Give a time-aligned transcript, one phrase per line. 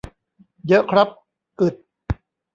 [0.67, 1.07] เยอะครับ
[1.59, 1.75] อึด